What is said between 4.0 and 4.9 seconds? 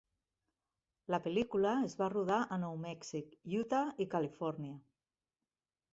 i Califòrnia.